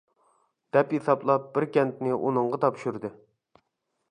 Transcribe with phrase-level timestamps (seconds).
[0.77, 3.17] دەپ ھېسابلاپ بىر كەنتنى ئۇنىڭغا تاپشۇردى.